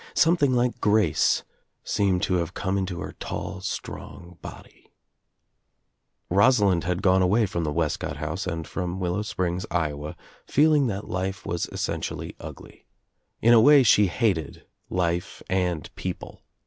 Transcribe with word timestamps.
Something 0.15 0.55
like 0.55 0.81
grace 0.81 1.43
seemed 1.83 2.23
to 2.23 2.33
have 2.37 2.55
come 2.55 2.75
into 2.75 3.01
her 3.01 3.11
tall 3.19 3.61
strong 3.61 4.39
body, 4.41 4.89
Rosalind 6.27 6.85
had 6.85 7.03
gone 7.03 7.21
away 7.21 7.45
from 7.45 7.63
the 7.65 7.71
Wescott 7.71 8.17
house 8.17 8.47
and 8.47 8.67
from 8.67 8.99
Willow 8.99 9.21
Springs, 9.21 9.63
Iowa, 9.69 10.15
feeling 10.47 10.87
that 10.87 11.07
life 11.07 11.45
was 11.45 11.67
essentially 11.71 12.35
ugly. 12.39 12.87
In 13.43 13.53
a 13.53 13.61
way 13.61 13.83
she 13.83 14.07
hated 14.07 14.65
Ufc 14.91 15.43
and 15.51 15.93
people. 15.93 16.41